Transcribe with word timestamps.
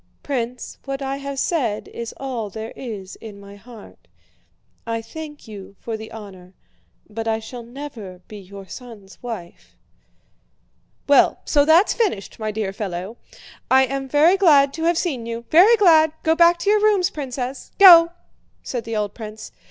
'""Prince, 0.23 0.79
what 0.85 1.03
I 1.03 1.17
have 1.17 1.37
said 1.37 1.87
is 1.89 2.11
all 2.17 2.49
there 2.49 2.73
is 2.75 3.17
in 3.17 3.39
my 3.39 3.55
heart. 3.55 4.07
I 4.87 4.99
thank 4.99 5.47
you 5.47 5.75
for 5.79 5.95
the 5.95 6.11
honor, 6.11 6.55
but 7.07 7.27
I 7.27 7.37
shall 7.37 7.61
never 7.61 8.21
be 8.27 8.39
your 8.39 8.65
son's 8.67 9.21
wife." 9.21 9.75
"Well, 11.07 11.39
so 11.45 11.65
that's 11.65 11.93
finished, 11.93 12.39
my 12.39 12.49
dear 12.49 12.73
fellow! 12.73 13.17
I 13.69 13.85
am 13.85 14.09
very 14.09 14.37
glad 14.37 14.73
to 14.73 14.85
have 14.85 14.97
seen 14.97 15.27
you. 15.27 15.45
Very 15.51 15.77
glad! 15.77 16.13
Go 16.23 16.33
back 16.35 16.57
to 16.61 16.69
your 16.71 16.81
rooms, 16.81 17.11
Princess. 17.11 17.71
Go!" 17.77 18.09
said 18.63 18.85
the 18.85 18.95
old 18.95 19.13
prince. 19.13 19.51